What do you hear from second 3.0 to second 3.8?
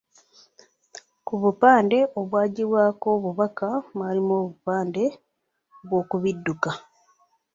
obubaka